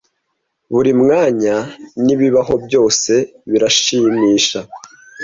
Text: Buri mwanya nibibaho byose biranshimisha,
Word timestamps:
Buri 0.73 0.91
mwanya 1.01 1.55
nibibaho 2.03 2.53
byose 2.65 3.11
biranshimisha, 3.51 4.59